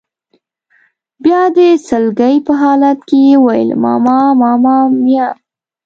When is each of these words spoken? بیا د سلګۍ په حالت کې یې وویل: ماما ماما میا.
بیا 1.23 1.41
د 1.57 1.59
سلګۍ 1.87 2.35
په 2.45 2.53
حالت 2.61 2.99
کې 3.07 3.17
یې 3.27 3.35
وویل: 3.39 3.69
ماما 3.83 4.17
ماما 4.41 4.75
میا. 5.03 5.27